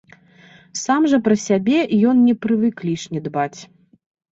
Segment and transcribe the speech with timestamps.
[0.83, 1.79] Сам жа пра сябе
[2.15, 3.57] ён не прывык лішне дбаць.